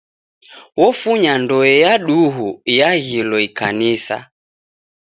[0.85, 4.17] Ofunya ndoe ya duhu iaghilo ikanisa.